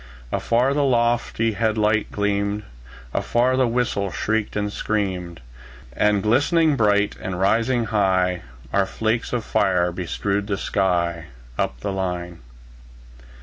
Afar 0.31 0.73
the 0.73 0.83
lofty 0.83 1.51
head 1.51 1.77
light 1.77 2.11
gleamed; 2.11 2.63
Afar 3.13 3.55
the 3.55 3.67
whistle 3.67 4.11
shrieked 4.11 4.55
and 4.55 4.73
screamed; 4.73 5.41
And 5.93 6.23
glistening 6.23 6.75
bright, 6.75 7.15
and 7.21 7.39
rising 7.39 7.83
high, 7.85 8.41
Our 8.73 8.87
flakes 8.87 9.31
of 9.31 9.45
fire 9.45 9.91
bestrewed 9.91 10.47
the 10.47 10.57
sky, 10.57 11.25
Up 11.59 11.81
the 11.81 11.91
line. 11.91 12.39